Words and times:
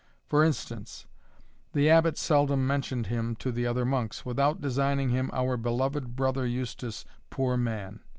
For 0.25 0.43
instance, 0.43 1.05
the 1.73 1.87
Abbot 1.87 2.17
seldom 2.17 2.65
mentioned 2.65 3.05
him 3.05 3.35
to 3.35 3.51
the 3.51 3.67
other 3.67 3.85
monks, 3.85 4.25
without 4.25 4.59
designing 4.59 5.09
him 5.09 5.29
our 5.31 5.57
beloved 5.57 6.15
Brother 6.15 6.47
Eustace, 6.47 7.05
poor 7.29 7.55
man! 7.55 7.99